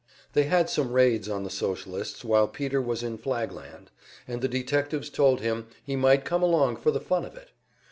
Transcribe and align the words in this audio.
They 0.33 0.45
had 0.45 0.67
some 0.67 0.93
raids 0.93 1.29
on 1.29 1.43
the 1.43 1.51
Socialists 1.51 2.25
while 2.25 2.47
Peter 2.47 2.81
was 2.81 3.03
in 3.03 3.19
Flagland, 3.19 3.91
and 4.27 4.41
the 4.41 4.47
detectives 4.47 5.11
told 5.11 5.41
him 5.41 5.67
he 5.83 5.95
might 5.95 6.25
come 6.25 6.41
along 6.41 6.77
for 6.77 6.89
the 6.89 6.99
fun 6.99 7.23
of 7.23 7.35
it. 7.37 7.51